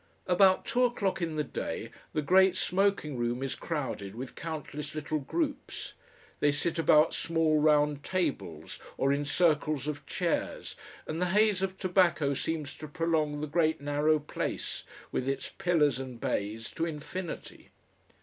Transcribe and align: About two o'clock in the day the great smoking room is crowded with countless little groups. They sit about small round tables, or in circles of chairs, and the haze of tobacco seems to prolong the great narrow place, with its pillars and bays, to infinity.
About 0.25 0.65
two 0.65 0.83
o'clock 0.83 1.21
in 1.21 1.35
the 1.35 1.43
day 1.43 1.91
the 2.13 2.23
great 2.23 2.55
smoking 2.55 3.17
room 3.17 3.43
is 3.43 3.53
crowded 3.53 4.15
with 4.15 4.33
countless 4.33 4.95
little 4.95 5.19
groups. 5.19 5.93
They 6.39 6.51
sit 6.51 6.79
about 6.79 7.13
small 7.13 7.59
round 7.59 8.03
tables, 8.03 8.79
or 8.97 9.13
in 9.13 9.25
circles 9.25 9.85
of 9.87 10.03
chairs, 10.07 10.75
and 11.05 11.21
the 11.21 11.27
haze 11.29 11.61
of 11.61 11.77
tobacco 11.77 12.33
seems 12.33 12.75
to 12.77 12.87
prolong 12.87 13.41
the 13.41 13.45
great 13.47 13.79
narrow 13.79 14.17
place, 14.17 14.85
with 15.11 15.29
its 15.29 15.49
pillars 15.49 15.99
and 15.99 16.19
bays, 16.19 16.71
to 16.71 16.85
infinity. 16.87 17.69